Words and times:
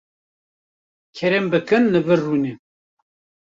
Kerem 1.17 1.45
bikin, 1.51 1.83
li 1.91 1.99
vir 2.05 2.19
rûnin. 2.25 2.57